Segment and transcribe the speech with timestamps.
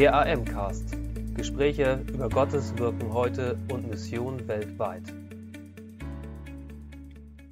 [0.00, 0.96] Der AM-Cast.
[1.34, 5.02] Gespräche über Gottes Wirken heute und Mission weltweit.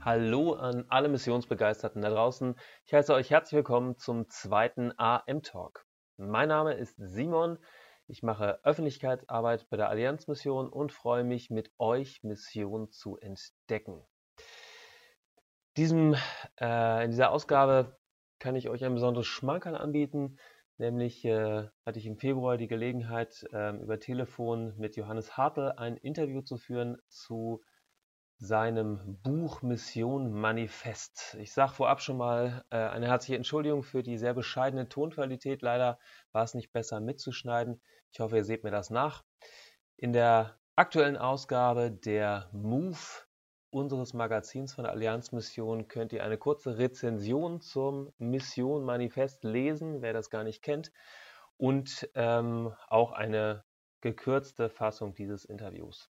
[0.01, 2.54] Hallo an alle Missionsbegeisterten da draußen.
[2.87, 5.84] Ich heiße euch herzlich willkommen zum zweiten AM-Talk.
[6.16, 7.58] Mein Name ist Simon.
[8.06, 14.03] Ich mache Öffentlichkeitsarbeit bei der Allianzmission und freue mich, mit euch Mission zu entdecken.
[15.76, 16.16] Diesem,
[16.59, 17.98] äh, in dieser Ausgabe
[18.38, 20.38] kann ich euch ein besonderes Schmankerl anbieten.
[20.79, 25.97] Nämlich äh, hatte ich im Februar die Gelegenheit, äh, über Telefon mit Johannes Hartl ein
[25.97, 27.62] Interview zu führen zu
[28.39, 31.37] seinem Buch Mission Manifest.
[31.41, 35.62] Ich sage vorab schon mal äh, eine herzliche Entschuldigung für die sehr bescheidene Tonqualität.
[35.62, 35.99] Leider
[36.30, 37.83] war es nicht besser mitzuschneiden.
[38.13, 39.24] Ich hoffe, ihr seht mir das nach.
[39.97, 42.97] In der aktuellen Ausgabe der Move
[43.71, 50.03] unseres Magazins von der Allianz Mission könnt ihr eine kurze Rezension zum Mission Manifest lesen,
[50.03, 50.93] wer das gar nicht kennt,
[51.57, 53.65] und ähm, auch eine
[54.01, 56.10] gekürzte Fassung dieses Interviews.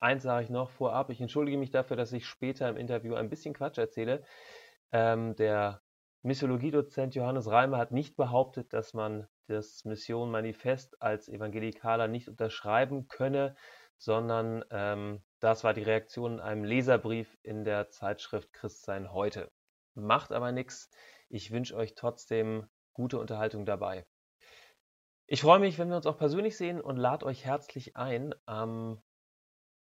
[0.00, 3.28] Eins sage ich noch vorab, ich entschuldige mich dafür, dass ich später im Interview ein
[3.28, 4.22] bisschen Quatsch erzähle.
[4.92, 5.82] Ähm, der
[6.22, 13.08] Missiologiedozent Johannes Reimer hat nicht behauptet, dass man das Mission Manifest als Evangelikaler nicht unterschreiben
[13.08, 13.56] könne,
[13.96, 19.50] sondern ähm, das war die Reaktion in einem Leserbrief in der Zeitschrift Christsein heute.
[19.94, 20.90] Macht aber nichts.
[21.28, 24.06] Ich wünsche euch trotzdem gute Unterhaltung dabei.
[25.26, 28.34] Ich freue mich, wenn wir uns auch persönlich sehen und lade euch herzlich ein.
[28.46, 29.00] Am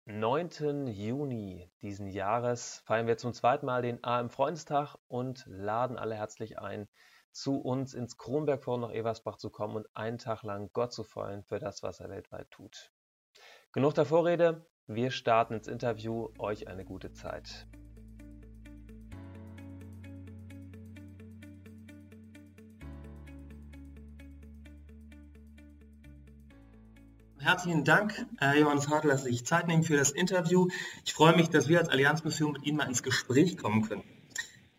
[0.05, 0.87] 9.
[0.87, 6.59] Juni diesen Jahres feiern wir zum zweiten Mal den AM Freundestag und laden alle herzlich
[6.59, 6.87] ein,
[7.31, 11.43] zu uns ins Kronbergforum nach Eversbach zu kommen und einen Tag lang Gott zu feuern
[11.43, 12.91] für das, was er weltweit tut.
[13.71, 16.29] Genug der Vorrede, wir starten ins Interview.
[16.37, 17.67] Euch eine gute Zeit.
[27.39, 30.69] Herzlichen Dank, äh, Johannes Hartl, dass Sie sich Zeit nehmen für das Interview.
[31.03, 34.03] Ich freue mich, dass wir als Allianzmission mit Ihnen mal ins Gespräch kommen können.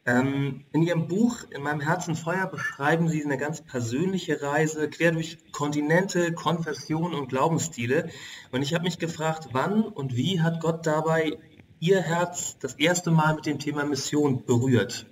[0.06, 5.12] Ähm, in Ihrem Buch In meinem Herzen Feuer beschreiben Sie eine ganz persönliche Reise quer
[5.12, 8.10] durch Kontinente, Konfessionen und Glaubensstile.
[8.52, 11.38] Und ich habe mich gefragt, wann und wie hat Gott dabei
[11.80, 15.06] Ihr Herz das erste Mal mit dem Thema Mission berührt?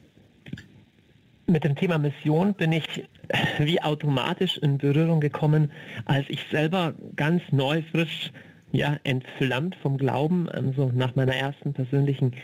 [1.47, 3.09] Mit dem Thema Mission bin ich
[3.59, 5.72] wie automatisch in Berührung gekommen,
[6.04, 8.30] als ich selber ganz neu, frisch
[8.72, 12.34] ja, entflammt vom Glauben, also nach meiner ersten persönlichen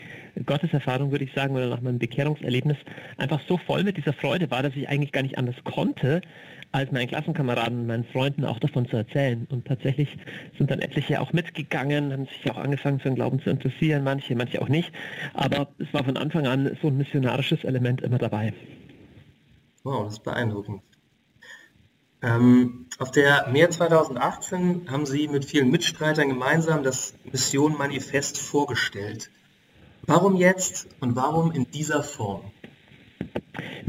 [0.45, 2.77] Gotteserfahrung, würde ich sagen, oder nach meinem Bekehrungserlebnis,
[3.17, 6.21] einfach so voll mit dieser Freude war, dass ich eigentlich gar nicht anders konnte,
[6.71, 9.47] als meinen Klassenkameraden, meinen Freunden auch davon zu erzählen.
[9.49, 10.17] Und tatsächlich
[10.57, 14.35] sind dann etliche auch mitgegangen, haben sich auch angefangen für den Glauben zu interessieren, manche,
[14.35, 14.91] manche auch nicht.
[15.33, 18.53] Aber es war von Anfang an so ein missionarisches Element immer dabei.
[19.83, 20.83] Wow, das ist beeindruckend.
[22.21, 29.31] Ähm, auf der Mehr 2018 haben Sie mit vielen Mitstreitern gemeinsam das Mission Manifest vorgestellt.
[30.07, 32.41] Warum jetzt und warum in dieser Form?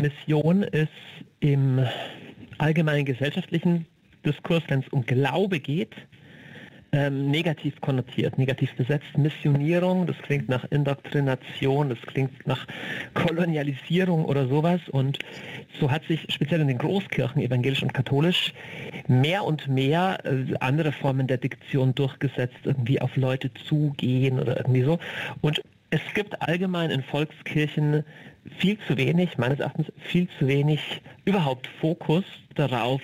[0.00, 0.88] Mission ist
[1.40, 1.86] im
[2.58, 3.86] allgemeinen gesellschaftlichen
[4.24, 5.94] Diskurs, wenn es um Glaube geht,
[6.92, 9.16] ähm, negativ konnotiert, negativ besetzt.
[9.16, 12.66] Missionierung, das klingt nach Indoktrination, das klingt nach
[13.14, 14.80] Kolonialisierung oder sowas.
[14.90, 15.18] Und
[15.78, 18.52] so hat sich speziell in den Großkirchen, evangelisch und katholisch,
[19.06, 24.82] mehr und mehr äh, andere Formen der Diktion durchgesetzt, irgendwie auf Leute zugehen oder irgendwie
[24.82, 24.98] so.
[25.40, 28.04] Und es gibt allgemein in Volkskirchen
[28.58, 32.24] viel zu wenig, meines Erachtens viel zu wenig überhaupt Fokus
[32.54, 33.00] darauf,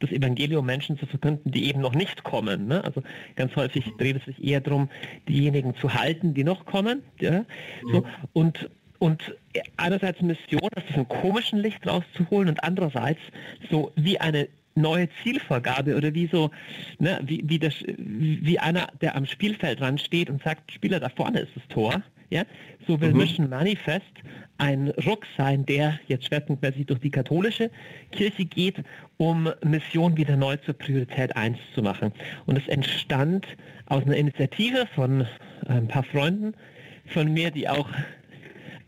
[0.00, 2.68] das Evangelium Menschen zu verkünden, die eben noch nicht kommen.
[2.68, 2.84] Ne?
[2.84, 3.02] Also
[3.34, 4.90] ganz häufig dreht es sich eher darum,
[5.26, 7.02] diejenigen zu halten, die noch kommen.
[7.20, 7.44] Ja?
[7.90, 8.06] So, mhm.
[8.32, 9.34] und und
[9.76, 13.20] einerseits Mission, das ist ein komischen Licht rauszuholen und andererseits
[13.70, 16.50] so wie eine neue Zielvorgabe oder wie so,
[16.98, 21.10] ne, wie, wie, das, wie einer, der am Spielfeld dran steht und sagt, Spieler, da
[21.10, 22.02] vorne ist das Tor.
[22.30, 22.44] Ja?
[22.86, 23.18] So will mhm.
[23.18, 24.04] Mission Manifest
[24.58, 27.70] ein Ruck sein, der jetzt schwerpunktmäßig durch die katholische
[28.12, 28.76] Kirche geht,
[29.18, 32.12] um Mission wieder neu zur Priorität 1 zu machen.
[32.46, 33.46] Und es entstand
[33.86, 35.26] aus einer Initiative von äh,
[35.68, 36.54] ein paar Freunden
[37.06, 37.88] von mir, die auch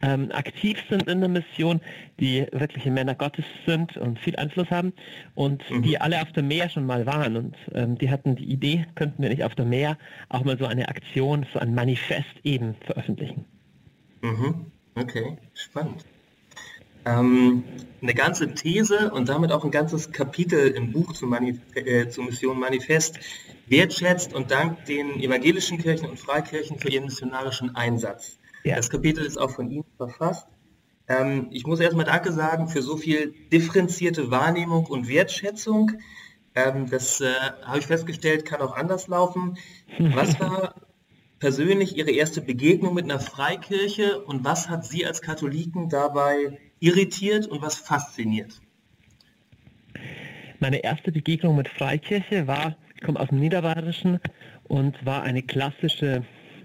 [0.02, 1.80] ähm, aktiv sind in der Mission,
[2.20, 4.92] die wirkliche Männer Gottes sind und viel Einfluss haben
[5.34, 5.82] und mhm.
[5.82, 9.22] die alle auf der Meer schon mal waren und ähm, die hatten die Idee, könnten
[9.22, 9.98] wir nicht auf der Meer
[10.28, 13.44] auch mal so eine Aktion, so ein Manifest eben veröffentlichen.
[14.22, 14.66] Mhm.
[14.94, 16.04] Okay, spannend.
[17.04, 17.64] Ähm,
[18.02, 22.24] eine ganze These und damit auch ein ganzes Kapitel im Buch zu, Manif äh, zur
[22.24, 23.18] Mission Manifest
[23.66, 28.38] wertschätzt und dankt den evangelischen Kirchen und Freikirchen für ihren missionarischen Einsatz.
[28.64, 28.76] Ja.
[28.76, 30.48] Das Kapitel ist auch von Ihnen verfasst.
[31.08, 35.92] Ähm, ich muss erstmal Danke sagen für so viel differenzierte Wahrnehmung und Wertschätzung.
[36.54, 37.32] Ähm, das äh,
[37.62, 39.56] habe ich festgestellt, kann auch anders laufen.
[39.98, 40.74] Was war
[41.38, 47.46] persönlich Ihre erste Begegnung mit einer Freikirche und was hat Sie als Katholiken dabei irritiert
[47.46, 48.60] und was fasziniert?
[50.60, 54.20] Meine erste Begegnung mit Freikirche war, ich komme aus dem Niederbayerischen
[54.64, 56.24] und war eine klassische,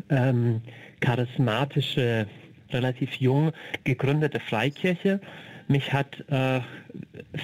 [0.09, 0.61] ähm,
[1.03, 2.27] charismatische,
[2.71, 3.51] relativ jung
[3.83, 5.19] gegründete Freikirche.
[5.67, 6.61] Mich hat äh,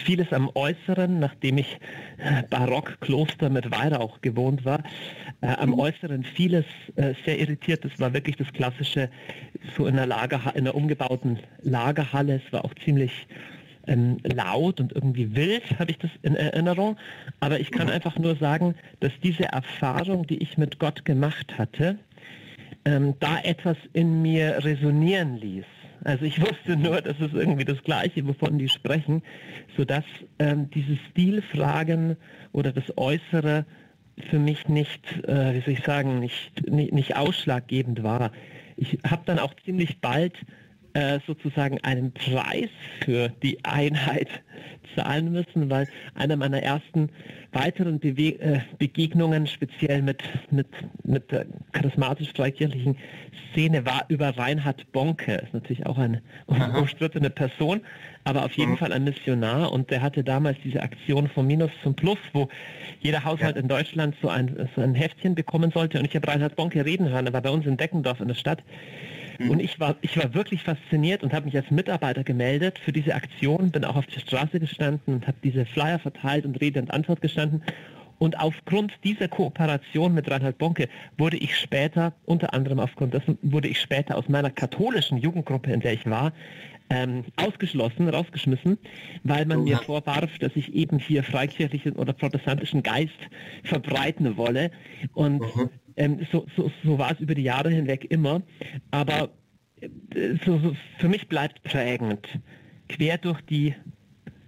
[0.05, 1.77] vieles am Äußeren, nachdem ich
[2.49, 4.81] Barockkloster mit Weihrauch gewohnt war,
[5.41, 6.65] äh, am Äußeren vieles
[6.95, 7.83] äh, sehr irritiert.
[7.83, 9.09] Das war wirklich das klassische,
[9.75, 12.41] so in einer, Lagerha in einer umgebauten Lagerhalle.
[12.45, 13.27] Es war auch ziemlich
[13.87, 16.97] ähm, laut und irgendwie wild, habe ich das in Erinnerung.
[17.39, 21.97] Aber ich kann einfach nur sagen, dass diese Erfahrung, die ich mit Gott gemacht hatte,
[22.85, 25.65] ähm, da etwas in mir resonieren ließ.
[26.03, 29.21] Also ich wusste nur, das ist irgendwie das Gleiche, wovon die sprechen,
[29.75, 30.05] sodass
[30.39, 32.15] ähm, diese Stilfragen
[32.51, 33.65] oder das Äußere
[34.29, 38.31] für mich nicht, äh, wie soll ich sagen, nicht, nicht, nicht ausschlaggebend war.
[38.75, 40.35] Ich habe dann auch ziemlich bald
[40.99, 42.69] äh, sozusagen einen Preis
[43.05, 44.27] für die Einheit
[44.95, 47.09] zahlen müssen, weil eine meiner ersten
[47.53, 50.67] weiteren Bewe äh, Begegnungen, speziell mit, mit,
[51.05, 52.97] mit der charismatisch-freikirchlichen
[53.51, 55.35] Szene, war über Reinhard Bonke.
[55.35, 56.21] Ist natürlich auch eine
[56.77, 57.79] umstrittene Person,
[58.25, 58.77] aber auf jeden mhm.
[58.77, 62.49] Fall ein Missionar und der hatte damals diese Aktion vom Minus zum Plus, wo
[62.99, 63.61] jeder Haushalt ja.
[63.61, 67.07] in Deutschland so ein, so ein Heftchen bekommen sollte und ich habe Reinhard Bonke reden
[67.07, 68.61] hören, er war bei uns in Deckendorf in der Stadt
[69.39, 69.49] Mhm.
[69.49, 73.15] Und ich war, ich war wirklich fasziniert und habe mich als Mitarbeiter gemeldet für diese
[73.15, 76.91] Aktion, bin auch auf der Straße gestanden und habe diese Flyer verteilt und Rede und
[76.91, 77.63] Antwort gestanden.
[78.19, 83.69] Und aufgrund dieser Kooperation mit Reinhard Bonke wurde ich später, unter anderem aufgrund dessen, wurde
[83.69, 86.33] ich später aus meiner katholischen Jugendgruppe, in der ich war,
[86.89, 88.77] ähm, ausgeschlossen, rausgeschmissen,
[89.23, 93.19] weil man mir vorwarf, dass ich eben hier freikirchlichen oder protestantischen Geist
[93.63, 94.71] verbreiten wolle.
[95.13, 95.69] Und mhm.
[95.99, 98.41] Ähm, so, so, so war es über die Jahre hinweg immer.
[98.89, 99.29] Aber
[99.81, 99.89] äh,
[100.45, 102.25] so, so, für mich bleibt prägend,
[102.87, 103.75] quer durch die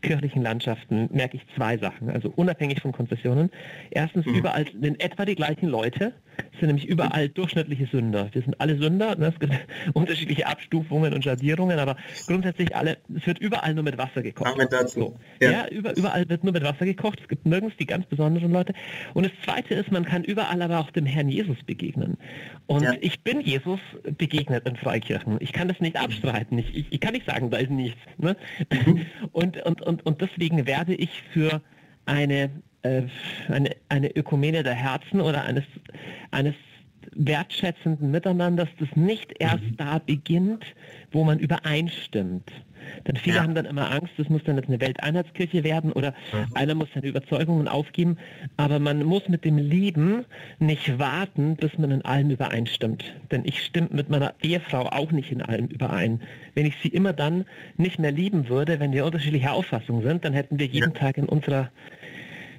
[0.02, 3.52] kirchlichen Landschaften merke ich zwei Sachen, also unabhängig von Konfessionen.
[3.92, 4.36] Erstens, mhm.
[4.36, 6.14] überall sind etwa die gleichen Leute,
[6.60, 8.30] sind nämlich überall durchschnittliche Sünder.
[8.32, 9.28] Wir sind alle Sünder, ne?
[9.34, 9.54] es gibt
[9.94, 11.98] unterschiedliche Abstufungen und Schadierungen, aber
[12.28, 14.54] grundsätzlich alle, es wird überall nur mit Wasser gekocht.
[14.54, 15.00] Amen dazu.
[15.00, 15.20] So.
[15.42, 18.52] Ja, ja über, überall wird nur mit Wasser gekocht, es gibt nirgends die ganz besonderen
[18.52, 18.74] Leute.
[19.14, 22.18] Und das Zweite ist, man kann überall aber auch dem Herrn Jesus begegnen.
[22.68, 22.94] Und ja.
[23.02, 23.80] ich bin Jesus
[24.18, 25.38] begegnet in Freikirchen.
[25.40, 26.58] Ich kann das nicht abstreiten.
[26.60, 28.00] Ich, ich, ich kann nicht sagen, da ist nichts.
[28.18, 28.36] Ne?
[28.72, 29.06] Mhm.
[29.32, 31.62] Und, und, und, und deswegen werde ich für
[32.06, 32.50] eine,
[32.84, 33.04] äh,
[33.50, 35.64] eine, eine Ökumene der Herzen oder eines,
[36.32, 36.56] eines
[37.14, 39.78] wertschätzenden Miteinanders, das nicht erst mhm.
[39.78, 40.66] da beginnt,
[41.12, 42.52] wo man übereinstimmt.
[43.08, 43.44] Denn viele ja.
[43.44, 46.56] haben dann immer Angst, es muss dann jetzt eine Welteinheitskirche werden oder mhm.
[46.56, 48.18] einer muss seine Überzeugungen aufgeben.
[48.58, 50.26] Aber man muss mit dem Lieben
[50.60, 53.04] nicht warten, bis man in allem übereinstimmt.
[53.32, 56.22] Denn ich stimme mit meiner Ehefrau auch nicht in allem überein.
[56.56, 57.46] Wenn ich sie immer dann
[57.78, 61.00] nicht mehr lieben würde, wenn wir unterschiedlicher Auffassung sind, dann hätten wir jeden ja.
[61.00, 61.70] Tag in unserer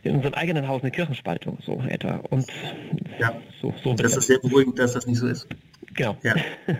[0.03, 2.17] in unserem eigenen Haus eine Kirchenspaltung, so etwa.
[2.31, 2.47] Und
[3.19, 5.47] ja, so, so das ist sehr beruhigend, dass das nicht so ist.
[5.95, 6.17] Genau.
[6.23, 6.35] Ja.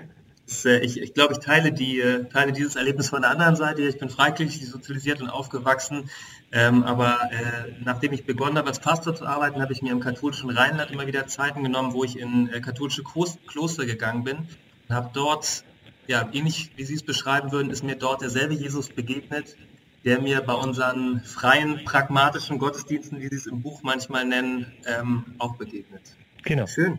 [0.65, 3.83] Äh, ich, ich glaube, ich teile, die, äh, teile dieses Erlebnis von der anderen Seite.
[3.83, 6.11] Ich bin freikirchlich sozialisiert und aufgewachsen.
[6.51, 10.01] Ähm, aber äh, nachdem ich begonnen habe, als Pastor zu arbeiten, habe ich mir im
[10.01, 14.49] katholischen Rheinland immer wieder Zeiten genommen, wo ich in äh, katholische Kloster gegangen bin
[14.89, 15.65] und habe dort,
[16.07, 19.57] ja, ähnlich wie Sie es beschreiben würden, ist mir dort derselbe Jesus begegnet,
[20.05, 25.25] der mir bei unseren freien, pragmatischen Gottesdiensten, wie Sie es im Buch manchmal nennen, ähm,
[25.39, 26.03] auch begegnet.
[26.43, 26.67] Genau.
[26.67, 26.99] Schön.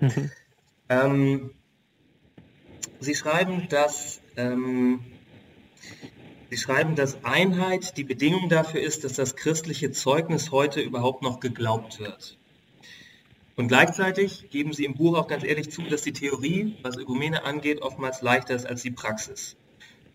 [0.00, 0.30] Mhm.
[0.88, 1.50] Ähm,
[2.98, 5.00] Sie schreiben, dass ähm,
[6.50, 11.38] Sie schreiben, dass Einheit die Bedingung dafür ist, dass das christliche Zeugnis heute überhaupt noch
[11.38, 12.36] geglaubt wird.
[13.54, 17.44] Und gleichzeitig geben Sie im Buch auch ganz ehrlich zu, dass die Theorie, was Ökumene
[17.44, 19.56] angeht, oftmals leichter ist als die Praxis.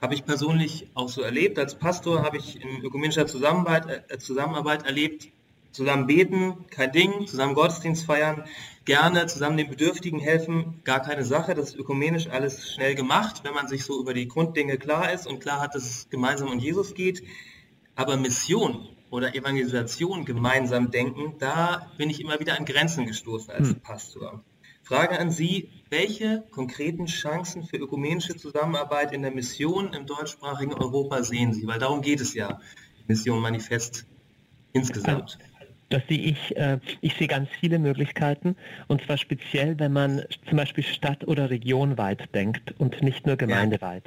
[0.02, 1.58] Habe ich persönlich auch so erlebt.
[1.58, 5.30] Als Pastor habe ich in ökumenischer Zusammenarbeit, äh, Zusammenarbeit erlebt,
[5.72, 8.46] zusammen beten, kein Ding, zusammen Gottesdienst feiern,
[8.86, 11.54] gerne zusammen den Bedürftigen helfen, gar keine Sache.
[11.54, 15.28] Das ist ökumenisch alles schnell gemacht, wenn man sich so über die Grunddinge klar ist
[15.28, 17.24] und klar hat, dass es gemeinsam um Jesus geht.
[17.96, 23.70] Aber Mission oder Evangelisation gemeinsam denken, da bin ich immer wieder an Grenzen gestoßen als
[23.70, 23.80] hm.
[23.82, 24.44] Pastor.
[24.86, 31.24] Frage an Sie, welche konkreten Chancen für ökumenische Zusammenarbeit in der Mission im deutschsprachigen Europa
[31.24, 31.66] sehen Sie?
[31.66, 32.60] Weil darum geht es ja,
[33.08, 34.06] Mission Manifest
[34.74, 35.40] insgesamt.
[35.90, 38.56] Das sehe ich, äh, ich sehe ganz viele Möglichkeiten
[38.88, 44.04] und zwar speziell, wenn man zum Beispiel Stadt- oder Regionweit denkt und nicht nur gemeindeweit.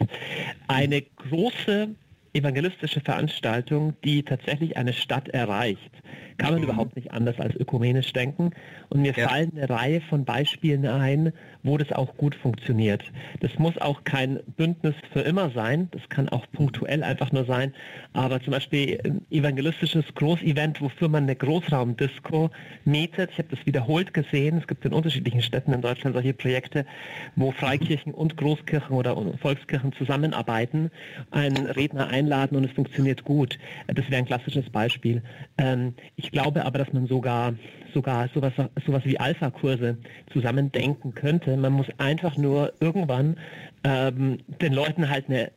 [0.68, 1.88] Eine große
[2.35, 5.90] evangelistische Veranstaltung, die tatsächlich eine Stadt erreicht,
[6.38, 8.52] kann man überhaupt nicht anders als ökumenisch denken.
[8.88, 9.28] Und mir ja.
[9.28, 13.02] fallen eine Reihe von Beispielen ein, wo das auch gut funktioniert.
[13.40, 17.75] Das muss auch kein Bündnis für immer sein, das kann auch punktuell einfach nur sein,
[18.12, 22.50] aber zum Beispiel ein evangelistisches Großevent, wofür man eine Großraumdisco
[22.85, 23.30] mietet.
[23.33, 24.59] Ich habe das wiederholt gesehen.
[24.59, 26.87] Es gibt in unterschiedlichen Städten in Deutschland solche Projekte,
[27.37, 30.90] wo Freikirchen und Großkirchen oder Volkskirchen zusammenarbeiten,
[31.30, 33.59] einen Redner einladen und es funktioniert gut.
[33.88, 35.23] Das wäre ein klassisches Beispiel.
[35.59, 35.95] Ähm,
[36.28, 37.54] ich glaube aber, dass man sogar
[37.94, 38.52] sogar sowas,
[38.87, 39.97] sowas wie Alpha-Kurse
[40.30, 41.56] zusammen denken könnte.
[41.56, 43.38] Man muss einfach nur irgendwann
[43.82, 45.50] ähm, den Leuten halt eine,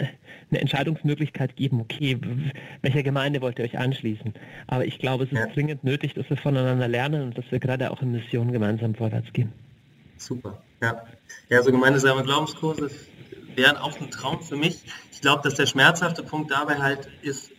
[0.49, 2.17] eine Entscheidungsmöglichkeit geben, okay,
[2.81, 4.33] welcher Gemeinde wollt ihr euch anschließen?
[4.67, 5.47] Aber ich glaube, es ist ja.
[5.47, 9.33] dringend nötig, dass wir voneinander lernen und dass wir gerade auch in Missionen gemeinsam vorwärts
[9.33, 9.51] gehen.
[10.15, 11.03] Super, ja.
[11.49, 12.89] Ja, so gemeinsame Glaubenskurse
[13.55, 14.85] wären auch ein Traum für mich.
[15.11, 17.51] Ich glaube, dass der schmerzhafte Punkt dabei halt ist,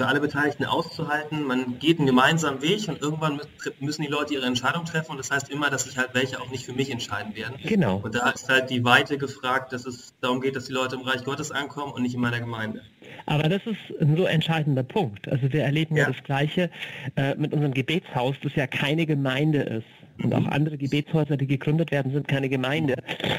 [0.00, 1.44] für alle Beteiligten auszuhalten.
[1.44, 3.38] Man geht einen gemeinsamen Weg und irgendwann
[3.80, 6.48] müssen die Leute ihre Entscheidung treffen und das heißt immer, dass sich halt welche auch
[6.50, 7.56] nicht für mich entscheiden werden.
[7.62, 8.00] Genau.
[8.02, 11.02] Und da ist halt die Weite gefragt, dass es darum geht, dass die Leute im
[11.02, 12.80] Reich Gottes ankommen und nicht in meiner Gemeinde.
[13.26, 15.28] Aber das ist ein so entscheidender Punkt.
[15.28, 16.70] Also wir erleben ja, ja das Gleiche
[17.16, 19.84] äh, mit unserem Gebetshaus, das ja keine Gemeinde ist.
[20.22, 22.94] Und auch andere Gebetshäuser, die gegründet werden, sind keine Gemeinde.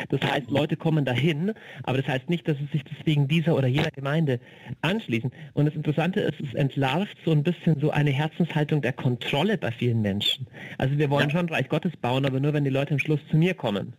[0.10, 3.68] Das heißt, Leute kommen dahin, aber das heißt nicht, dass sie sich deswegen dieser oder
[3.68, 4.40] jener Gemeinde
[4.82, 5.32] anschließen.
[5.54, 9.72] Und das Interessante ist, es entlarvt so ein bisschen so eine Herzenshaltung der Kontrolle bei
[9.72, 10.48] vielen Menschen.
[10.78, 11.38] Also wir wollen ja.
[11.38, 13.94] schon Reich Gottes bauen, aber nur, wenn die Leute am Schluss zu mir kommen.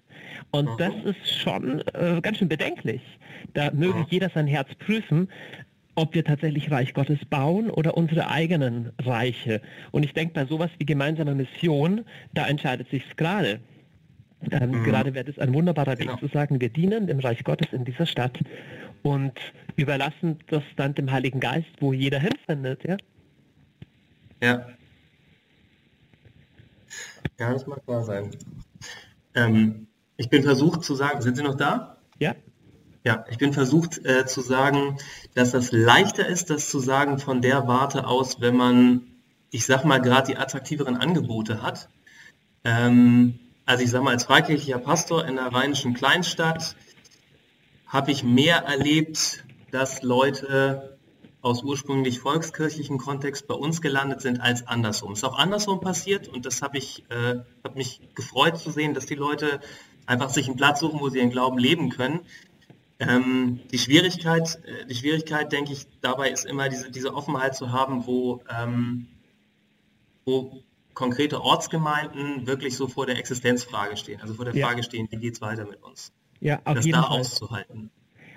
[0.51, 3.01] Und das ist schon äh, ganz schön bedenklich.
[3.55, 5.29] Da möge jeder sein Herz prüfen,
[5.95, 9.61] ob wir tatsächlich Reich Gottes bauen oder unsere eigenen Reiche.
[9.91, 13.61] Und ich denke, bei sowas wie gemeinsame Mission, da entscheidet sich gerade.
[14.51, 14.85] Ähm, mhm.
[14.85, 16.17] Gerade wäre es ein wunderbarer Weg genau.
[16.17, 18.39] zu sagen, wir dienen dem Reich Gottes in dieser Stadt
[19.03, 19.33] und
[19.77, 22.83] überlassen das dann dem Heiligen Geist, wo jeder hinfindet.
[22.85, 22.97] Ja.
[24.43, 24.67] Ja.
[27.39, 28.31] Ja, das mag wahr sein.
[29.35, 31.97] Ähm, ich bin versucht zu sagen, sind Sie noch da?
[32.19, 32.35] Ja.
[33.05, 34.97] Ja, ich bin versucht äh, zu sagen,
[35.35, 39.03] dass das leichter ist, das zu sagen von der Warte aus, wenn man,
[39.51, 41.89] ich sag mal, gerade die attraktiveren Angebote hat.
[42.65, 46.77] Ähm, also ich sag mal, als freikirchlicher Pastor in einer rheinischen Kleinstadt
[47.89, 50.97] habe ich mehr erlebt, dass Leute
[51.41, 55.13] aus ursprünglich volkskirchlichen Kontext bei uns gelandet sind als andersrum.
[55.13, 58.95] Es ist auch andersrum passiert und das habe ich, äh, habe mich gefreut zu sehen,
[58.95, 59.61] dass die Leute
[60.07, 62.21] einfach sich einen Platz suchen, wo sie ihren Glauben leben können.
[63.09, 67.73] Ähm, die Schwierigkeit, äh, die Schwierigkeit, denke ich, dabei ist immer diese, diese Offenheit zu
[67.73, 69.09] haben, wo, ähm,
[70.25, 70.63] wo
[70.95, 74.67] konkrete Ortsgemeinden wirklich so vor der Existenzfrage stehen, also vor der ja.
[74.67, 76.13] Frage stehen, wie geht es weiter mit uns?
[76.41, 77.21] Ja, auf das jeden da Fall.
[77.21, 77.91] auszuhalten.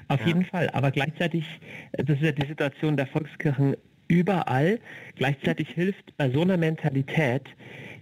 [0.07, 0.27] Auf ja.
[0.27, 1.45] jeden Fall, aber gleichzeitig,
[1.93, 3.75] äh, das ist ja die Situation der Volkskirchen
[4.07, 4.79] überall,
[5.15, 7.43] gleichzeitig hilft bei so einer Mentalität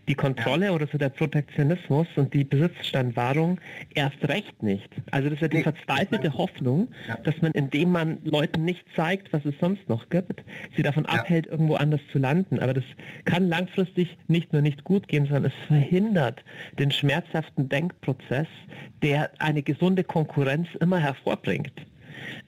[0.07, 0.71] die Kontrolle ja.
[0.71, 3.59] oder so der Protektionismus und die Besitzstandwahrung
[3.93, 4.89] erst recht nicht.
[5.11, 7.17] Also das ist ja die nee, verzweifelte Hoffnung, ja.
[7.23, 10.43] dass man, indem man Leuten nicht zeigt, was es sonst noch gibt,
[10.75, 11.19] sie davon ja.
[11.19, 12.59] abhält, irgendwo anders zu landen.
[12.59, 12.83] Aber das
[13.25, 16.43] kann langfristig nicht nur nicht gut gehen, sondern es verhindert
[16.79, 18.47] den schmerzhaften Denkprozess,
[19.01, 21.73] der eine gesunde Konkurrenz immer hervorbringt.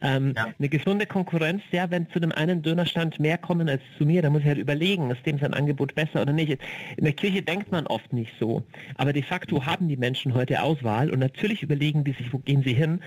[0.02, 0.48] Ähm, ja.
[0.58, 4.34] Eine gesunde Konkurrenz, ja, wenn zu dem einen Dönerstand mehr kommen als zu mir, dann
[4.34, 6.58] muss ich halt überlegen, ist dem sein Angebot besser oder nicht.
[6.98, 8.64] In der Kirche denkt man oft nicht so.
[8.96, 12.64] Aber de facto haben die Menschen heute Auswahl und natürlich überlegen die sich, wo gehen
[12.64, 13.00] sie hin.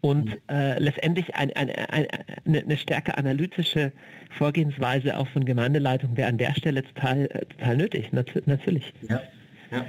[0.00, 2.06] Und äh, letztendlich ein, ein, ein,
[2.44, 3.92] eine stärker analytische
[4.38, 8.92] Vorgehensweise auch von Gemeindeleitung wäre an der Stelle total, äh, total nötig, natürlich.
[9.08, 9.20] Ja,
[9.70, 9.86] ja.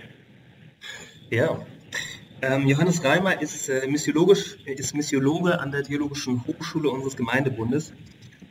[1.29, 1.65] Ja,
[2.43, 7.93] ähm, Johannes Reimer ist, äh, missiologisch, ist Missiologe an der Theologischen Hochschule unseres Gemeindebundes.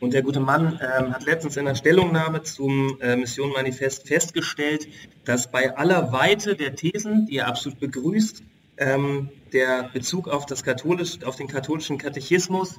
[0.01, 4.89] Und der gute Mann ähm, hat letztens in einer Stellungnahme zum äh, Mission festgestellt,
[5.25, 8.43] dass bei aller Weite der Thesen, die er absolut begrüßt,
[8.79, 12.79] ähm, der Bezug auf, das katholisch, auf den katholischen Katechismus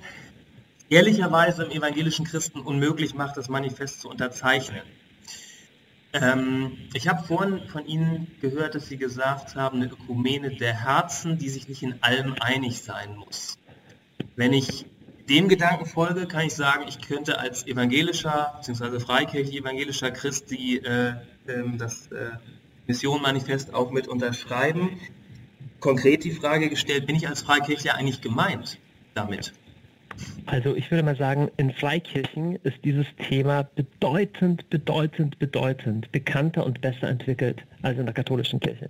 [0.89, 4.81] ehrlicherweise im evangelischen Christen unmöglich macht, das Manifest zu unterzeichnen.
[6.13, 11.39] Ähm, ich habe vorhin von Ihnen gehört, dass Sie gesagt haben, eine Ökumene der Herzen,
[11.39, 13.57] die sich nicht in allem einig sein muss.
[14.35, 14.85] Wenn ich
[15.29, 18.99] dem Gedanken folge, kann ich sagen, ich könnte als evangelischer bzw.
[18.99, 21.13] freikirchlich evangelischer Christ die, äh,
[21.47, 22.31] äh, das äh,
[22.87, 24.99] Mission-Manifest auch mit unterschreiben.
[25.79, 28.79] Konkret die Frage gestellt, bin ich als Freikirchler eigentlich gemeint
[29.15, 29.53] damit?
[30.45, 36.81] Also ich würde mal sagen, in Freikirchen ist dieses Thema bedeutend, bedeutend, bedeutend bekannter und
[36.81, 38.89] besser entwickelt als in der katholischen Kirche.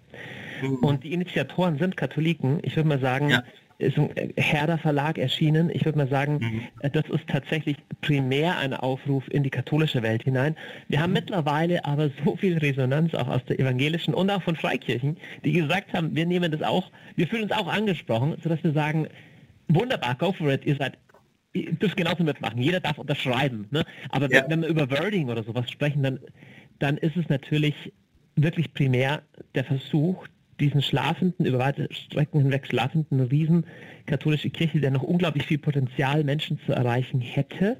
[0.61, 0.75] Mhm.
[0.77, 2.59] Und die Initiatoren sind Katholiken.
[2.63, 3.43] Ich würde mal sagen, ja.
[3.77, 5.69] ist ein Herder Verlag erschienen.
[5.69, 6.89] Ich würde mal sagen, mhm.
[6.91, 10.55] Das ist tatsächlich primär ein Aufruf in die katholische Welt hinein.
[10.87, 11.15] Wir haben mhm.
[11.15, 15.93] mittlerweile aber so viel Resonanz auch aus der evangelischen und auch von Freikirchen, die gesagt
[15.93, 19.07] haben, wir nehmen das auch, wir fühlen uns auch angesprochen, sodass wir sagen,
[19.67, 20.97] wunderbar, go for it, ihr seid
[21.53, 22.61] dürft genauso mitmachen.
[22.61, 23.67] Jeder darf unterschreiben.
[23.71, 23.85] Ne?
[24.09, 24.43] Aber ja.
[24.47, 26.19] wenn, wir über Wording oder sowas sprechen, dann,
[26.79, 27.93] dann ist es natürlich
[28.35, 29.21] wirklich primär
[29.55, 30.27] der Versuch,
[30.59, 33.65] diesen schlafenden, über weite Strecken hinweg schlafenden Riesen
[34.05, 37.77] katholische Kirche, der noch unglaublich viel Potenzial, Menschen zu erreichen hätte,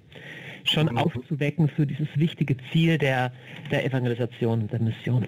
[0.64, 0.98] schon mhm.
[0.98, 3.34] aufzuwecken für dieses wichtige Ziel der,
[3.72, 5.28] der Evangelisation und der Mission.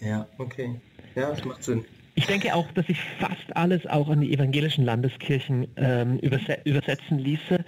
[0.00, 0.80] Ja, okay.
[1.14, 1.84] Ja, das macht Sinn.
[2.16, 7.18] Ich denke auch, dass sich fast alles auch an die evangelischen Landeskirchen ähm, überse übersetzen
[7.18, 7.64] ließe.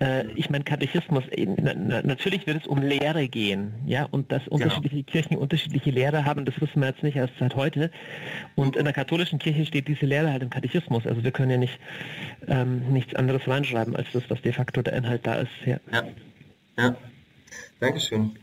[0.00, 4.44] Äh, ich meine, Katechismus, na, na, natürlich wird es um Lehre gehen, ja, und dass
[4.44, 4.56] genau.
[4.56, 5.10] unterschiedliche genau.
[5.10, 7.90] Kirchen unterschiedliche Lehre haben, das wissen wir jetzt nicht erst seit heute.
[8.54, 11.06] Und in der katholischen Kirche steht diese Lehre halt im Katechismus.
[11.06, 11.78] Also wir können ja nicht
[12.48, 15.50] ähm, nichts anderes reinschreiben, als das, was de facto der Inhalt da ist.
[15.64, 16.02] Ja, ja.
[16.78, 16.96] ja.
[17.80, 18.36] Dankeschön.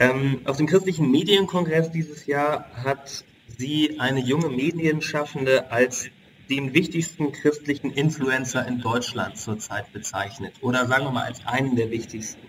[0.00, 3.24] Ähm, auf dem christlichen Medienkongress dieses Jahr hat
[3.60, 6.08] Sie eine junge Medienschaffende als
[6.48, 10.54] den wichtigsten christlichen Influencer in Deutschland zurzeit bezeichnet.
[10.62, 12.40] Oder sagen wir mal als einen der wichtigsten.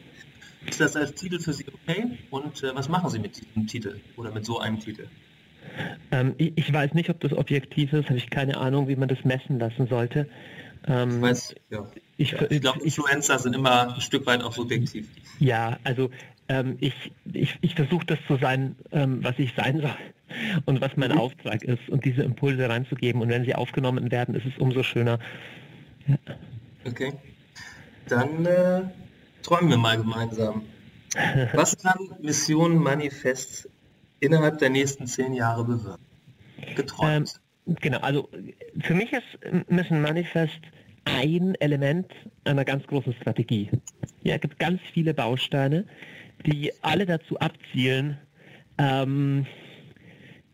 [0.65, 2.17] Ist das als Titel für Sie okay?
[2.29, 5.09] Und äh, was machen Sie mit diesem Titel oder mit so einem Titel?
[6.11, 9.09] Ähm, ich, ich, weiß nicht, ob das objektiv ist, habe ich keine Ahnung, wie man
[9.09, 10.29] das messen lassen sollte.
[10.87, 11.87] Ähm, ich weiß, ja.
[12.15, 15.09] Ich, ja, ich glaube, Influencer sind immer ein Stück weit auch subjektiv.
[15.39, 16.09] Ja, also
[16.51, 19.96] ähm, ich, ich, ich versuche das zu sein, ähm, was ich sein soll
[20.65, 21.17] und was mein mhm.
[21.17, 23.22] Auftrag ist und diese Impulse reinzugeben.
[23.22, 25.20] Und wenn sie aufgenommen werden, ist es umso schöner.
[26.08, 26.17] Ja.
[26.86, 27.13] Okay.
[28.10, 28.81] Dann äh,
[29.43, 30.63] träumen wir mal gemeinsam.
[31.53, 33.70] Was kann Mission Manifest
[34.20, 36.03] innerhalb der nächsten zehn Jahre bewirken?
[36.75, 37.39] Geträumt.
[37.65, 38.29] Ähm, genau, also
[38.79, 40.60] für mich ist Mission Manifest
[41.05, 42.12] ein Element
[42.43, 43.70] einer ganz großen Strategie.
[44.24, 45.86] Ja, es gibt ganz viele Bausteine,
[46.45, 48.17] die alle dazu abzielen,
[48.77, 49.45] ähm,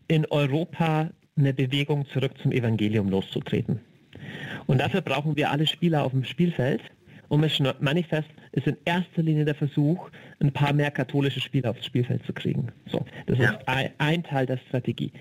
[0.08, 3.80] in Europa eine Bewegung zurück zum Evangelium loszutreten.
[4.66, 6.82] Und dafür brauchen wir alle Spieler auf dem Spielfeld.
[7.28, 10.10] Und Mission Manifest ist in erster Linie der Versuch,
[10.40, 12.68] ein paar mehr katholische Spieler aufs Spielfeld zu kriegen.
[12.86, 13.50] So, das ja.
[13.50, 15.12] ist ein, ein, Teil der Strategie.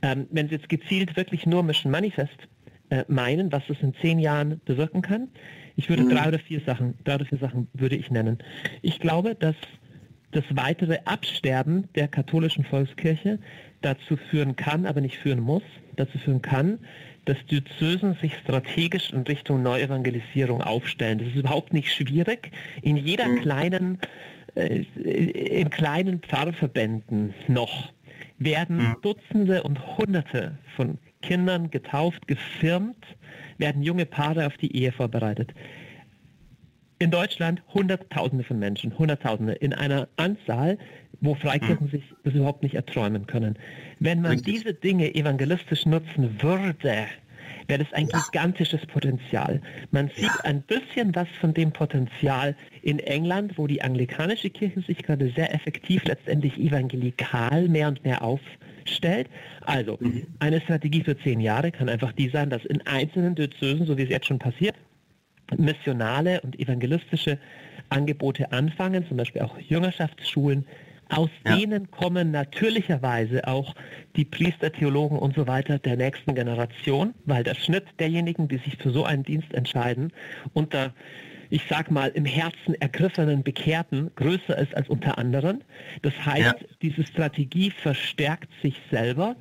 [0.00, 2.48] Ähm, wenn Sie jetzt gezielt wirklich nur Mission Manifest
[2.88, 5.28] äh, meinen, was es in zehn Jahren bewirken kann,
[5.76, 6.10] ich würde mhm.
[6.10, 8.38] drei oder vier Sachen, drei oder vier Sachen würde ich nennen.
[8.80, 9.56] Ich glaube, dass
[10.32, 13.38] das weitere Absterben der katholischen Volkskirche
[13.82, 15.62] dazu führen kann, aber nicht führen muss,
[15.96, 16.78] dazu führen kann,
[17.24, 21.18] dass Diözesen sich strategisch in Richtung Neuevangelisierung aufstellen.
[21.18, 22.50] Das ist überhaupt nicht schwierig.
[22.82, 23.40] In jeder mhm.
[23.40, 23.98] kleinen,
[24.54, 27.92] äh, in kleinen Pfarrverbänden noch
[28.38, 28.96] werden mhm.
[29.02, 33.04] Dutzende und Hunderte von Kindern getauft, gefirmt,
[33.58, 35.52] werden junge Paare auf die Ehe vorbereitet
[37.00, 40.78] in Deutschland Hunderttausende von Menschen, Hunderttausende in einer Anzahl,
[41.22, 41.90] wo Freikirchen hm.
[41.90, 43.58] sich das überhaupt nicht erträumen können.
[43.98, 44.54] Wenn man Richtig.
[44.54, 47.08] diese Dinge evangelistisch nutzen würde,
[47.66, 48.20] wäre das ein ja.
[48.20, 49.62] gigantisches Potenzial.
[49.90, 50.40] Man sieht ja.
[50.44, 55.54] ein bisschen was von dem Potenzial in England, wo die anglikanische Kirche sich gerade sehr
[55.54, 59.30] effektiv letztendlich evangelikal mehr und mehr aufstellt.
[59.62, 60.26] Also mhm.
[60.38, 64.02] eine Strategie für zehn Jahre kann einfach die sein, dass in einzelnen Diözesen, so wie
[64.02, 64.74] es jetzt schon passiert,
[65.56, 67.38] missionale und evangelistische
[67.88, 70.66] Angebote anfangen, zum Beispiel auch Jüngerschaftsschulen.
[71.08, 71.56] Aus ja.
[71.56, 73.74] denen kommen natürlicherweise auch
[74.14, 78.76] die Priester, Theologen und so weiter der nächsten Generation, weil der Schnitt derjenigen, die sich
[78.76, 80.12] für so einen Dienst entscheiden,
[80.52, 80.94] unter,
[81.48, 85.64] ich sag mal, im Herzen ergriffenen Bekehrten größer ist als unter anderen.
[86.02, 86.66] Das heißt, ja.
[86.80, 89.34] diese Strategie verstärkt sich selber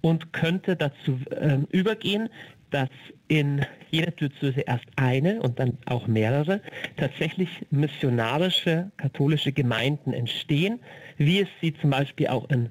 [0.00, 2.30] und könnte dazu äh, übergehen,
[2.74, 2.88] dass
[3.28, 6.60] in jeder Diözese erst eine und dann auch mehrere
[6.96, 10.80] tatsächlich missionarische katholische Gemeinden entstehen,
[11.16, 12.70] wie es sie zum Beispiel auch in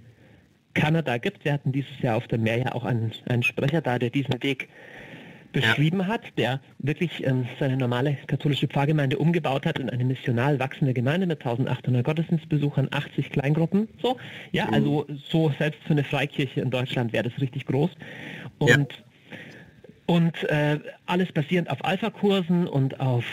[0.74, 1.46] Kanada gibt.
[1.46, 4.44] Wir hatten dieses Jahr auf dem Meer ja auch einen, einen Sprecher da, der diesen
[4.44, 4.68] Weg
[5.54, 6.08] beschrieben ja.
[6.08, 11.28] hat, der wirklich ähm, seine normale katholische Pfarrgemeinde umgebaut hat in eine missional wachsende Gemeinde
[11.28, 13.88] mit 1800 Gottesdienstbesuchern, 80 Kleingruppen.
[14.02, 14.18] So,
[14.52, 14.74] ja, mhm.
[14.74, 17.92] also so selbst für eine Freikirche in Deutschland wäre das richtig groß.
[18.58, 19.04] Und ja.
[20.06, 23.24] Und äh, alles basierend auf Alpha-Kursen und auf,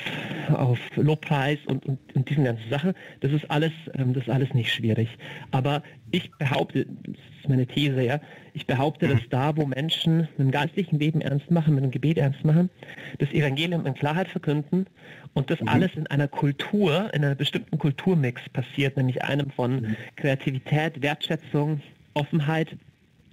[0.53, 2.95] auf Lobpreis und, und, und diesen ganzen Sachen.
[3.21, 5.09] Das ist alles, ähm, das ist alles nicht schwierig.
[5.51, 8.21] Aber ich behaupte, das ist meine These, ja,
[8.53, 12.19] ich behaupte, dass da, wo Menschen mit dem geistlichen Leben ernst machen, mit dem Gebet
[12.19, 12.71] ernst machen,
[13.19, 14.87] das Evangelium in Klarheit verkünden
[15.35, 15.69] und das mhm.
[15.69, 19.97] alles in einer Kultur, in einer bestimmten Kulturmix passiert, nämlich einem von mhm.
[20.17, 21.81] Kreativität, Wertschätzung,
[22.15, 22.77] Offenheit,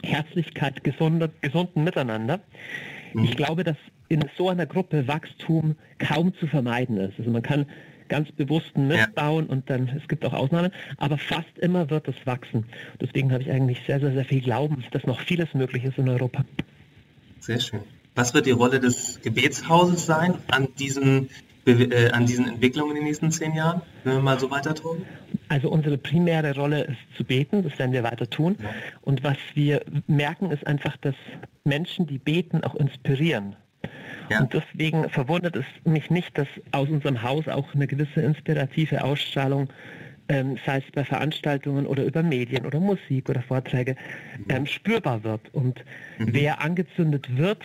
[0.03, 2.39] Herzlichkeit, gesunder, gesunden Miteinander.
[3.13, 3.23] Mhm.
[3.23, 3.77] Ich glaube, dass
[4.09, 7.17] in so einer Gruppe Wachstum kaum zu vermeiden ist.
[7.17, 7.65] Also man kann
[8.07, 12.15] ganz bewussten Mist bauen und dann, es gibt auch Ausnahmen, aber fast immer wird es
[12.25, 12.65] wachsen.
[13.01, 16.07] Deswegen habe ich eigentlich sehr, sehr, sehr viel Glauben, dass noch vieles möglich ist in
[16.07, 16.45] Europa.
[17.39, 17.81] Sehr schön.
[18.15, 21.29] Was wird die Rolle des Gebetshauses sein an diesen,
[21.67, 25.05] äh, an diesen Entwicklungen in den nächsten zehn Jahren, wenn wir mal so weiter tun?
[25.49, 28.57] Also unsere primäre Rolle ist zu beten, das werden wir weiter tun.
[28.61, 28.69] Ja.
[29.01, 31.15] Und was wir merken, ist einfach, dass
[31.63, 33.55] Menschen, die beten, auch inspirieren.
[34.29, 34.41] Ja.
[34.41, 39.69] Und deswegen verwundert es mich nicht, dass aus unserem Haus auch eine gewisse inspirative Ausstrahlung,
[40.29, 43.95] ähm, sei es bei Veranstaltungen oder über Medien oder Musik oder Vorträge,
[44.49, 45.41] ähm, spürbar wird.
[45.53, 45.83] Und
[46.17, 46.27] mhm.
[46.31, 47.63] wer angezündet wird,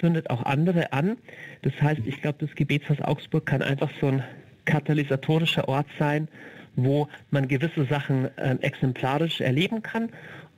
[0.00, 1.16] zündet auch andere an.
[1.62, 4.24] Das heißt, ich glaube, das Gebetshaus Augsburg kann einfach so ein
[4.64, 6.28] katalysatorischer Ort sein,
[6.76, 10.10] wo man gewisse Sachen äh, exemplarisch erleben kann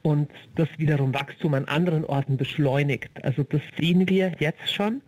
[0.02, 3.10] und das wiederum Wachstum an anderen Orten beschleunigt.
[3.22, 5.02] Also das sehen wir jetzt schon.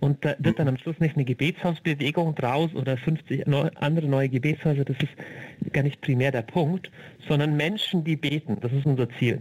[0.00, 4.28] Und da wird dann am Schluss nicht eine Gebetshausbewegung draus oder 50 neu, andere neue
[4.28, 6.90] Gebetshäuser, das ist gar nicht primär der Punkt,
[7.26, 9.40] sondern Menschen, die beten, das ist unser Ziel.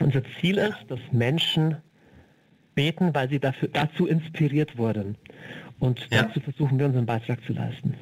[0.00, 1.76] Unser Ziel ist, dass Menschen
[2.74, 5.16] beten, weil sie dafür, dazu inspiriert wurden.
[5.78, 6.22] Und ja.
[6.22, 7.94] dazu versuchen wir unseren Beitrag zu leisten.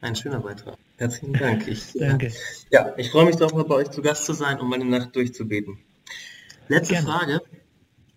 [0.00, 0.76] Ein schöner Beitrag.
[0.98, 1.66] Herzlichen Dank.
[1.66, 2.30] Ich, äh, Danke.
[2.70, 5.16] Ja, ich freue mich darauf, mal bei euch zu Gast zu sein, um meine Nacht
[5.16, 5.78] durchzubeten.
[6.68, 7.08] Letzte Gerne.
[7.08, 7.40] Frage.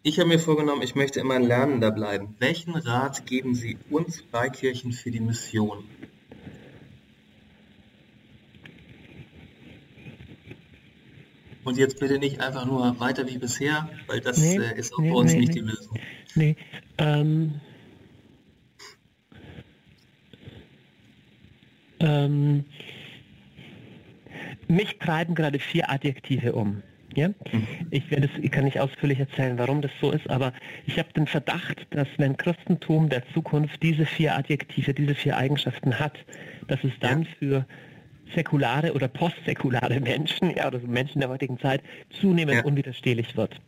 [0.03, 2.35] Ich habe mir vorgenommen, ich möchte immer ein Lernender bleiben.
[2.39, 5.83] Welchen Rat geben Sie uns Freikirchen für die Mission?
[11.67, 14.99] Und jetzt bitte nicht einfach nur weiter wie bisher, weil das nee, äh, ist auch
[14.99, 15.99] nee, bei uns nee, nicht die Lösung.
[16.33, 16.55] Nee,
[16.97, 17.59] ähm,
[21.99, 22.63] ähm,
[24.69, 26.83] mich treiben gerade vier Adjektive um.
[27.13, 27.27] Ja?
[27.27, 27.67] Mhm.
[27.91, 30.53] Ich, werde es, ich kann nicht ausführlich erzählen, warum das so ist, aber
[30.85, 35.99] ich habe den Verdacht, dass wenn Christentum der Zukunft diese vier Adjektive, diese vier Eigenschaften
[35.99, 36.17] hat,
[36.69, 37.65] dass es dann für
[38.33, 42.63] säkulare oder postsäkulare Menschen, ja, oder so Menschen der heutigen Zeit, zunehmend ja.
[42.63, 43.59] unwiderstehlich wird.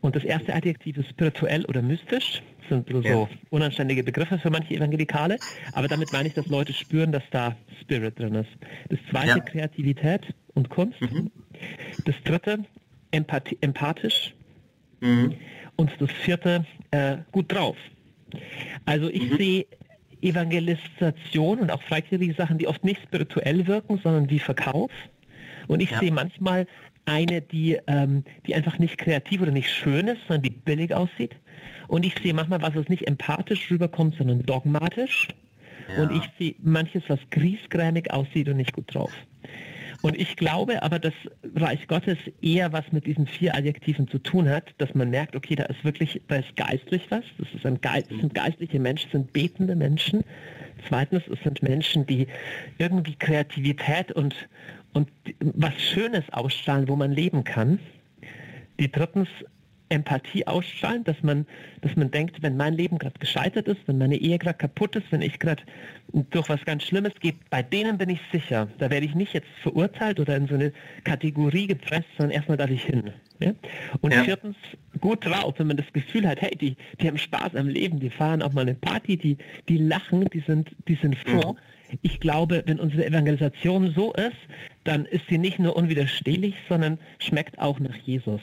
[0.00, 3.28] Und das erste Adjektiv ist spirituell oder mystisch, das sind so ja.
[3.50, 5.38] unanständige Begriffe für manche Evangelikale,
[5.72, 8.50] aber damit meine ich, dass Leute spüren, dass da Spirit drin ist.
[8.88, 9.40] Das zweite, ja.
[9.40, 10.22] Kreativität
[10.54, 11.00] und Kunst.
[11.00, 11.30] Mhm.
[12.04, 12.64] Das dritte,
[13.10, 14.34] Empathie, empathisch.
[15.00, 15.34] Mhm.
[15.76, 17.76] Und das vierte, äh, gut drauf.
[18.84, 19.36] Also ich mhm.
[19.36, 19.66] sehe
[20.22, 24.90] Evangelisation und auch freikirchliche Sachen, die oft nicht spirituell wirken, sondern wie Verkauf.
[25.68, 26.00] Und ich ja.
[26.00, 26.66] sehe manchmal
[27.06, 31.36] eine, die, ähm, die einfach nicht kreativ oder nicht schön ist, sondern die billig aussieht.
[31.88, 35.28] Und ich sehe manchmal was, was nicht empathisch rüberkommt, sondern dogmatisch.
[35.94, 36.02] Ja.
[36.02, 39.12] Und ich sehe manches, was griesgrämig aussieht und nicht gut drauf.
[40.02, 41.12] Und ich glaube aber, dass
[41.56, 45.54] Reich Gottes eher was mit diesen vier Adjektiven zu tun hat, dass man merkt, okay,
[45.54, 49.10] da ist wirklich, da ist geistlich was, das, ist ein Geist, das sind geistliche Menschen,
[49.12, 50.24] das sind betende Menschen.
[50.88, 52.26] Zweitens, es sind Menschen, die
[52.78, 54.34] irgendwie Kreativität und,
[54.94, 55.10] und
[55.40, 57.78] was Schönes ausstrahlen, wo man leben kann.
[58.78, 59.28] Die drittens,
[59.90, 61.46] Empathie ausstrahlen, dass man,
[61.82, 65.10] dass man denkt, wenn mein Leben gerade gescheitert ist, wenn meine Ehe gerade kaputt ist,
[65.10, 65.62] wenn ich gerade
[66.30, 68.68] durch was ganz Schlimmes gehe, bei denen bin ich sicher.
[68.78, 70.72] Da werde ich nicht jetzt verurteilt oder in so eine
[71.04, 73.10] Kategorie gepresst, sondern erstmal darf ich hin.
[73.40, 73.52] Ja?
[74.00, 74.24] Und ja.
[74.24, 74.56] viertens,
[75.00, 78.10] gut drauf, wenn man das Gefühl hat, hey, die, die haben Spaß am Leben, die
[78.10, 79.36] fahren auch mal eine Party, die,
[79.68, 81.52] die lachen, die sind, die sind froh.
[81.52, 81.98] Mhm.
[82.02, 84.36] Ich glaube, wenn unsere Evangelisation so ist,
[84.84, 88.40] dann ist sie nicht nur unwiderstehlich, sondern schmeckt auch nach Jesus.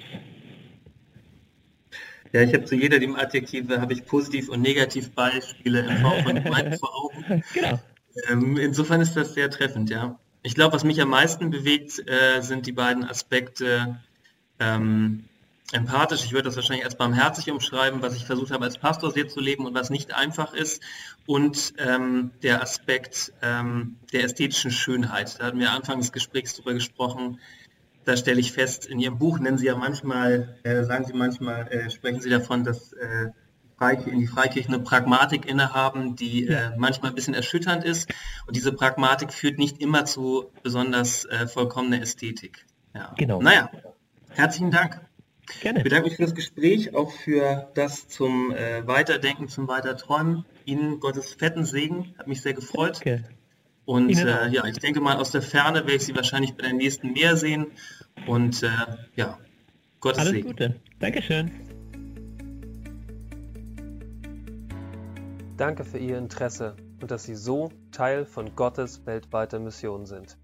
[2.34, 6.78] Ja, ich habe zu jeder dem Adjektive habe ich positiv und negativ Beispiele von Gemeinden
[6.78, 7.44] vor Augen.
[7.54, 7.80] Genau.
[8.30, 10.20] Ähm, insofern ist das sehr treffend, ja.
[10.42, 14.00] Ich glaube, was mich am meisten bewegt, äh, sind die beiden Aspekte
[14.60, 15.26] ähm,
[15.72, 16.24] empathisch.
[16.24, 19.40] Ich würde das wahrscheinlich als barmherzig umschreiben, was ich versucht habe, als Pastor sehr zu
[19.40, 20.82] leben und was nicht einfach ist.
[21.26, 25.40] Und ähm, der Aspekt ähm, der ästhetischen Schönheit.
[25.40, 27.40] Da hatten wir Anfang des Gesprächs darüber gesprochen,
[28.08, 31.68] da stelle ich fest, in Ihrem Buch nennen Sie ja manchmal, äh, sagen Sie manchmal,
[31.68, 33.32] äh, sprechen Sie davon, dass äh,
[34.06, 38.10] in die Freikirchen eine Pragmatik innehaben, die äh, manchmal ein bisschen erschütternd ist.
[38.48, 42.66] Und diese Pragmatik führt nicht immer zu besonders äh, vollkommener Ästhetik.
[42.96, 43.14] Ja.
[43.18, 43.42] Genau.
[43.42, 43.70] Naja,
[44.30, 45.02] herzlichen Dank.
[45.62, 45.80] Gerne.
[45.80, 50.46] Ich bedanke mich für das Gespräch, auch für das zum äh, Weiterdenken, zum Weiterträumen.
[50.66, 52.96] Ihnen Gottes fetten Segen, hat mich sehr gefreut.
[53.06, 53.24] Danke.
[53.88, 56.74] Und äh, ja, ich denke mal, aus der Ferne werde ich Sie wahrscheinlich bei der
[56.74, 57.68] nächsten mehr sehen.
[58.28, 58.70] Und äh,
[59.16, 59.40] ja,
[60.02, 60.48] Gottes Alles Segen.
[60.50, 60.76] Gute.
[61.00, 61.52] Dankeschön.
[65.56, 70.38] Danke für Ihr Interesse und dass Sie so Teil von Gottes weltweiter Mission sind.